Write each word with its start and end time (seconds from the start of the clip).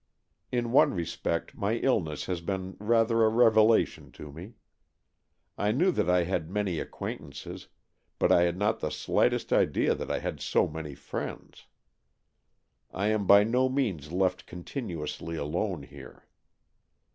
In 0.51 0.71
one 0.71 0.95
respect 0.95 1.53
my 1.55 1.75
illness 1.75 2.25
has 2.25 2.41
been 2.41 2.75
rather 2.79 3.23
a 3.23 3.29
revelation 3.29 4.11
to 4.13 4.31
me. 4.31 4.55
I 5.59 5.71
knew 5.71 5.91
that 5.91 6.09
I 6.09 6.23
had 6.23 6.49
many 6.49 6.79
acquaintances, 6.79 7.67
but 8.17 8.31
I 8.31 8.41
had 8.41 8.57
not 8.57 8.79
the 8.79 8.89
slightest 8.89 9.53
idea 9.53 9.93
that 9.93 10.09
I 10.09 10.17
had 10.17 10.39
so 10.41 10.67
many 10.67 10.95
friends. 10.95 11.67
I 12.91 13.09
am 13.09 13.27
by 13.27 13.43
no 13.43 13.69
means 13.69 14.11
left 14.11 14.47
continuously 14.47 15.35
alone 15.35 15.83
here. 15.83 16.25